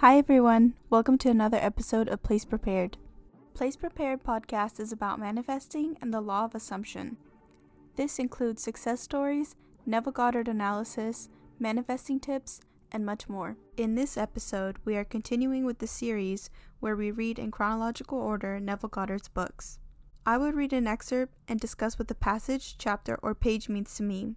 [0.00, 0.74] Hi, everyone.
[0.90, 2.98] Welcome to another episode of Place Prepared.
[3.54, 7.16] Place Prepared podcast is about manifesting and the law of assumption.
[7.96, 9.56] This includes success stories,
[9.86, 12.60] Neville Goddard analysis, manifesting tips,
[12.92, 13.56] and much more.
[13.78, 18.60] In this episode, we are continuing with the series where we read in chronological order
[18.60, 19.78] Neville Goddard's books.
[20.26, 24.02] I will read an excerpt and discuss what the passage, chapter, or page means to
[24.02, 24.34] me.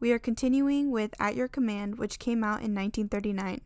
[0.00, 3.60] We are continuing with At Your Command, which came out in 1939.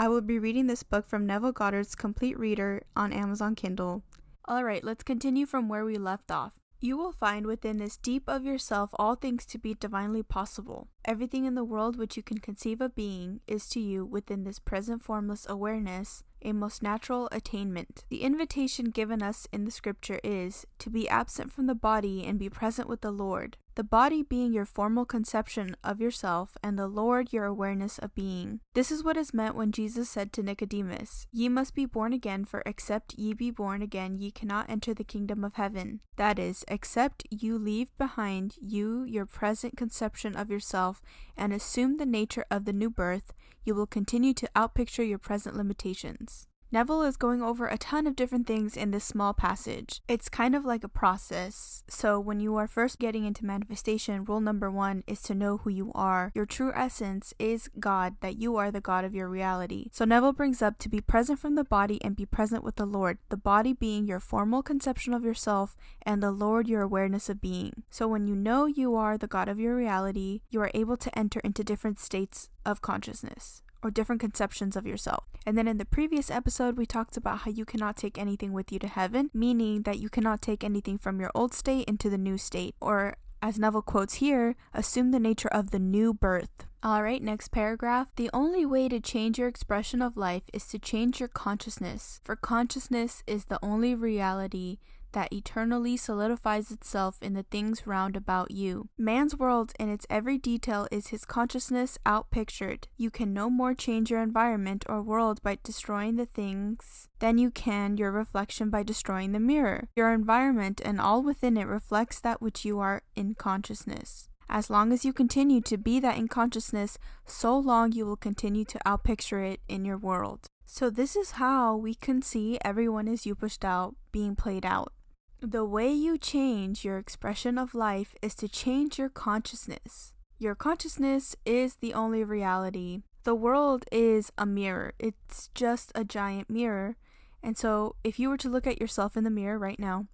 [0.00, 4.04] I will be reading this book from Neville Goddard's Complete Reader on Amazon Kindle.
[4.48, 6.52] Alright, let's continue from where we left off.
[6.78, 10.86] You will find within this deep of yourself all things to be divinely possible.
[11.04, 14.60] Everything in the world which you can conceive of being is to you within this
[14.60, 18.04] present formless awareness a most natural attainment.
[18.08, 22.38] The invitation given us in the scripture is to be absent from the body and
[22.38, 26.88] be present with the Lord the body being your formal conception of yourself, and the
[26.88, 28.58] Lord your awareness of being.
[28.74, 32.44] This is what is meant when Jesus said to Nicodemus, Ye must be born again,
[32.44, 36.00] for except ye be born again, ye cannot enter the kingdom of heaven.
[36.16, 41.00] That is, except you leave behind you your present conception of yourself
[41.36, 43.32] and assume the nature of the new birth,
[43.62, 46.48] you will continue to outpicture your present limitations.
[46.70, 50.02] Neville is going over a ton of different things in this small passage.
[50.06, 51.82] It's kind of like a process.
[51.88, 55.70] So, when you are first getting into manifestation, rule number one is to know who
[55.70, 56.30] you are.
[56.34, 59.86] Your true essence is God, that you are the God of your reality.
[59.92, 62.84] So, Neville brings up to be present from the body and be present with the
[62.84, 67.40] Lord, the body being your formal conception of yourself, and the Lord your awareness of
[67.40, 67.84] being.
[67.88, 71.18] So, when you know you are the God of your reality, you are able to
[71.18, 75.24] enter into different states of consciousness or different conceptions of yourself.
[75.46, 78.72] And then in the previous episode, we talked about how you cannot take anything with
[78.72, 82.18] you to heaven, meaning that you cannot take anything from your old state into the
[82.18, 86.66] new state, or as Neville quotes here, assume the nature of the new birth.
[86.84, 88.08] Alright, next paragraph.
[88.16, 92.36] The only way to change your expression of life is to change your consciousness, for
[92.36, 94.78] consciousness is the only reality
[95.12, 98.88] that eternally solidifies itself in the things round about you.
[98.98, 102.84] Man's world in its every detail is his consciousness outpictured.
[102.96, 107.50] You can no more change your environment or world by destroying the things than you
[107.50, 109.88] can your reflection by destroying the mirror.
[109.96, 114.28] Your environment and all within it reflects that which you are in consciousness.
[114.50, 118.64] As long as you continue to be that in consciousness, so long you will continue
[118.64, 120.46] to outpicture it in your world.
[120.64, 124.92] So, this is how we can see everyone is you pushed out being played out.
[125.40, 130.12] The way you change your expression of life is to change your consciousness.
[130.36, 133.02] Your consciousness is the only reality.
[133.22, 136.96] The world is a mirror, it's just a giant mirror.
[137.40, 140.06] And so, if you were to look at yourself in the mirror right now,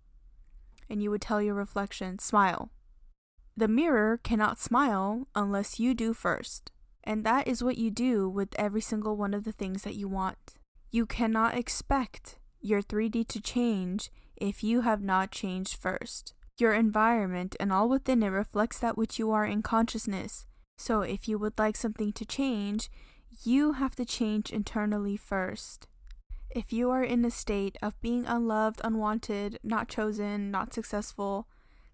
[0.90, 2.70] and you would tell your reflection, smile.
[3.56, 6.70] The mirror cannot smile unless you do first.
[7.02, 10.06] And that is what you do with every single one of the things that you
[10.06, 10.58] want.
[10.90, 16.34] You cannot expect your 3D to change if you have not changed first.
[16.58, 20.46] Your environment and all within it reflects that which you are in consciousness.
[20.76, 22.90] So if you would like something to change,
[23.42, 25.88] you have to change internally first.
[26.50, 31.48] If you are in a state of being unloved, unwanted, not chosen, not successful,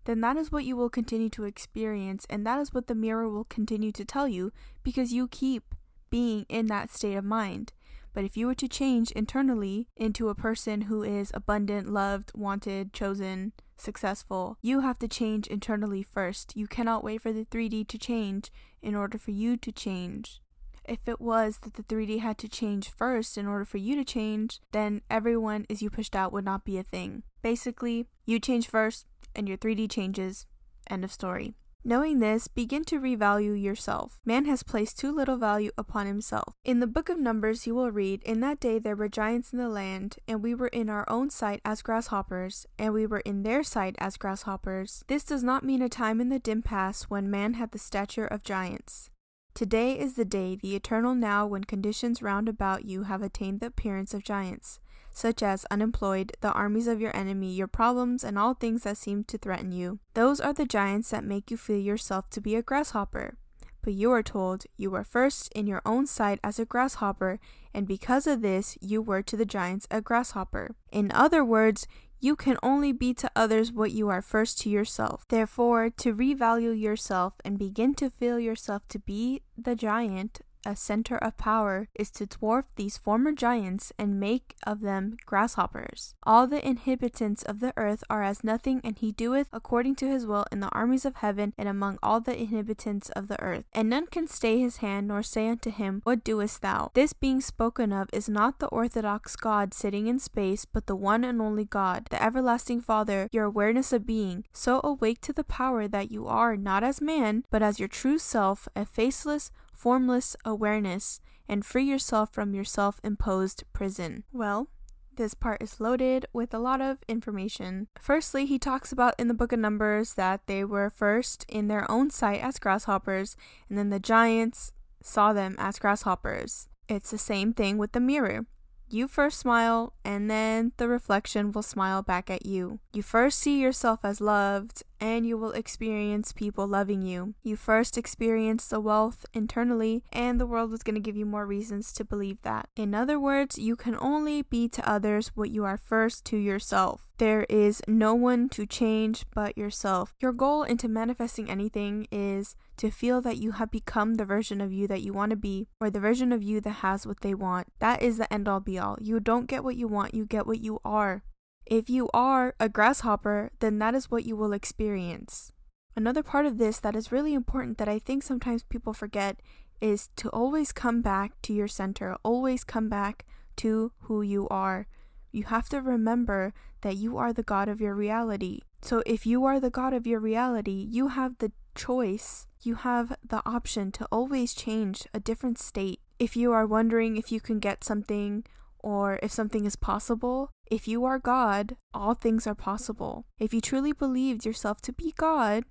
[0.04, 3.28] then that is what you will continue to experience, and that is what the mirror
[3.28, 4.52] will continue to tell you
[4.82, 5.74] because you keep
[6.10, 7.72] being in that state of mind.
[8.12, 12.92] But if you were to change internally into a person who is abundant, loved, wanted,
[12.92, 16.56] chosen, successful, you have to change internally first.
[16.56, 18.50] You cannot wait for the 3D to change
[18.82, 20.40] in order for you to change.
[20.84, 24.04] If it was that the 3D had to change first in order for you to
[24.04, 27.22] change, then everyone as you pushed out would not be a thing.
[27.42, 30.46] Basically, you change first and your 3D changes.
[30.88, 31.54] End of story.
[31.82, 34.20] Knowing this, begin to revalue yourself.
[34.24, 36.54] Man has placed too little value upon himself.
[36.62, 39.58] In the book of Numbers, you will read, In that day there were giants in
[39.58, 43.44] the land, and we were in our own sight as grasshoppers, and we were in
[43.44, 45.04] their sight as grasshoppers.
[45.06, 48.26] This does not mean a time in the dim past when man had the stature
[48.26, 49.08] of giants.
[49.54, 53.66] Today is the day, the eternal now, when conditions round about you have attained the
[53.66, 58.54] appearance of giants such as unemployed, the armies of your enemy, your problems, and all
[58.54, 59.98] things that seem to threaten you.
[60.14, 63.36] Those are the giants that make you feel yourself to be a grasshopper.
[63.82, 67.40] But you are told you were first in your own sight as a grasshopper,
[67.72, 70.74] and because of this, you were to the giants a grasshopper.
[70.92, 71.86] In other words,
[72.22, 75.24] you can only be to others what you are first to yourself.
[75.28, 81.16] Therefore, to revalue yourself and begin to feel yourself to be the giant a center
[81.16, 86.14] of power is to dwarf these former giants and make of them grasshoppers.
[86.24, 90.26] All the inhabitants of the earth are as nothing, and he doeth according to his
[90.26, 93.64] will in the armies of heaven and among all the inhabitants of the earth.
[93.72, 96.90] And none can stay his hand nor say unto him, What doest thou?
[96.94, 101.24] This being spoken of is not the orthodox God sitting in space, but the one
[101.24, 104.44] and only God, the everlasting Father, your awareness of being.
[104.52, 108.18] So awake to the power that you are not as man, but as your true
[108.18, 114.24] self, a faceless, formless awareness, and free yourself from your self imposed prison.
[114.30, 114.68] Well,
[115.16, 117.88] this part is loaded with a lot of information.
[117.98, 121.90] Firstly, he talks about in the book of Numbers that they were first in their
[121.90, 123.36] own sight as grasshoppers,
[123.70, 124.72] and then the giants
[125.02, 126.68] saw them as grasshoppers.
[126.86, 128.44] It's the same thing with the mirror.
[128.92, 132.80] You first smile, and then the reflection will smile back at you.
[132.92, 137.34] You first see yourself as loved, and you will experience people loving you.
[137.44, 141.46] You first experience the wealth internally, and the world is going to give you more
[141.46, 142.68] reasons to believe that.
[142.74, 147.09] In other words, you can only be to others what you are first to yourself.
[147.20, 150.14] There is no one to change but yourself.
[150.20, 154.72] Your goal into manifesting anything is to feel that you have become the version of
[154.72, 157.34] you that you want to be, or the version of you that has what they
[157.34, 157.66] want.
[157.78, 158.96] That is the end all be all.
[159.02, 161.22] You don't get what you want, you get what you are.
[161.66, 165.52] If you are a grasshopper, then that is what you will experience.
[165.94, 169.42] Another part of this that is really important that I think sometimes people forget
[169.78, 173.26] is to always come back to your center, always come back
[173.56, 174.86] to who you are.
[175.32, 178.60] You have to remember that you are the God of your reality.
[178.82, 183.16] So if you are the God of your reality, you have the choice, you have
[183.26, 186.00] the option to always change a different state.
[186.18, 188.44] If you are wondering if you can get something
[188.78, 193.26] or if something is possible, if you are God, all things are possible.
[193.38, 195.64] If you truly believed yourself to be God,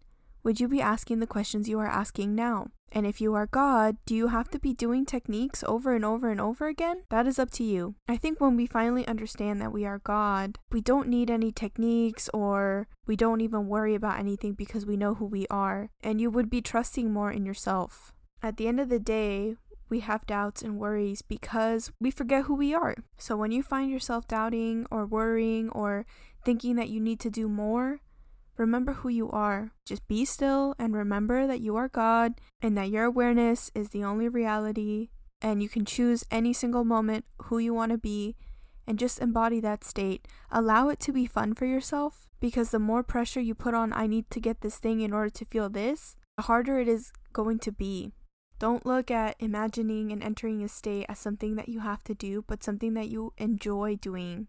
[0.44, 2.68] would you be asking the questions you are asking now?
[2.92, 6.30] And if you are God, do you have to be doing techniques over and over
[6.30, 7.04] and over again?
[7.10, 7.96] That is up to you.
[8.08, 12.30] I think when we finally understand that we are God, we don't need any techniques
[12.34, 15.90] or we don't even worry about anything because we know who we are.
[16.02, 18.12] And you would be trusting more in yourself.
[18.42, 19.56] At the end of the day,
[19.90, 22.96] we have doubts and worries because we forget who we are.
[23.18, 26.06] So when you find yourself doubting or worrying or
[26.46, 28.00] thinking that you need to do more,
[28.60, 29.72] remember who you are.
[29.86, 34.04] Just be still and remember that you are God and that your awareness is the
[34.04, 35.10] only reality
[35.42, 38.36] and you can choose any single moment who you want to be
[38.86, 40.28] and just embody that state.
[40.52, 44.08] Allow it to be fun for yourself because the more pressure you put on, I
[44.08, 47.60] need to get this thing in order to feel this, the harder it is going
[47.60, 48.12] to be.
[48.60, 52.44] Don't look at imagining and entering a state as something that you have to do,
[52.46, 54.48] but something that you enjoy doing.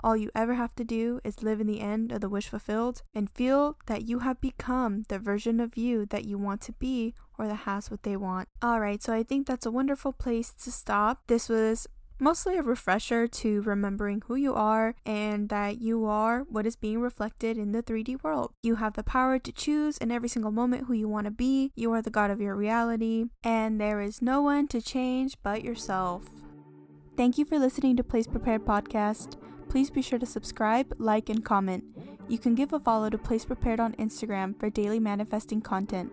[0.00, 3.02] All you ever have to do is live in the end of the wish fulfilled
[3.14, 7.14] and feel that you have become the version of you that you want to be
[7.38, 8.48] or that has what they want.
[8.64, 11.22] Alright, so I think that's a wonderful place to stop.
[11.26, 11.88] This was
[12.20, 17.00] mostly a refresher to remembering who you are and that you are what is being
[17.00, 18.52] reflected in the 3D world.
[18.62, 21.72] You have the power to choose in every single moment who you want to be.
[21.76, 25.62] You are the god of your reality, and there is no one to change but
[25.62, 26.24] yourself.
[27.16, 29.36] Thank you for listening to Place Prepared Podcast.
[29.68, 31.84] Please be sure to subscribe, like, and comment.
[32.28, 36.10] You can give a follow to Place Prepared on Instagram for daily manifesting content.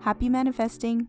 [0.00, 1.08] Happy manifesting!